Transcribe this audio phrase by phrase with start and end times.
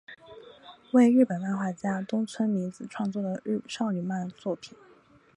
[0.93, 4.75] 为日本漫画家东村明子创作的少女漫画作品。